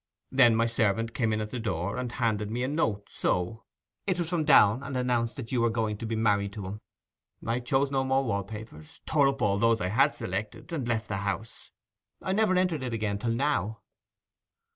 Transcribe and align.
Then 0.31 0.55
my 0.55 0.65
servant 0.65 1.13
came 1.13 1.31
in 1.31 1.41
at 1.41 1.51
the 1.51 1.59
door, 1.59 1.95
and 1.97 2.11
handed 2.13 2.49
me 2.49 2.63
a 2.63 2.67
note, 2.67 3.07
so. 3.11 3.65
It 4.07 4.17
was 4.17 4.29
from 4.29 4.45
Downe, 4.45 4.81
and 4.81 4.97
announced 4.97 5.35
that 5.35 5.51
you 5.51 5.61
were 5.61 5.69
just 5.69 5.75
going 5.75 5.99
to 5.99 6.07
be 6.07 6.15
married 6.15 6.53
to 6.53 6.65
him. 6.65 6.81
I 7.45 7.59
chose 7.59 7.91
no 7.91 8.03
more 8.03 8.23
wall 8.23 8.43
papers—tore 8.43 9.27
up 9.27 9.43
all 9.43 9.59
those 9.59 9.79
I 9.79 9.89
had 9.89 10.15
selected, 10.15 10.73
and 10.73 10.87
left 10.87 11.07
the 11.07 11.17
house. 11.17 11.69
I 12.19 12.31
never 12.33 12.55
entered 12.55 12.81
it 12.81 12.95
again 12.95 13.19
till 13.19 13.29
now. 13.33 13.81